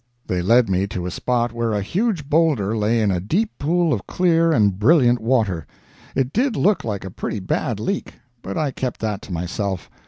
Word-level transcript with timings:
They 0.25 0.41
led 0.41 0.67
me 0.67 0.87
to 0.87 1.05
a 1.05 1.11
spot 1.11 1.51
where 1.53 1.73
a 1.73 1.83
huge 1.83 2.27
boulder 2.27 2.75
lay 2.75 3.01
in 3.01 3.11
a 3.11 3.19
deep 3.19 3.51
pool 3.59 3.93
of 3.93 4.07
clear 4.07 4.51
and 4.51 4.79
brilliant 4.79 5.19
water. 5.21 5.67
It 6.15 6.33
did 6.33 6.55
look 6.55 6.83
like 6.83 7.05
a 7.05 7.11
pretty 7.11 7.39
bad 7.39 7.79
leak, 7.79 8.15
but 8.41 8.57
I 8.57 8.71
kept 8.71 8.99
that 9.01 9.21
to 9.21 9.31
myself. 9.31 9.91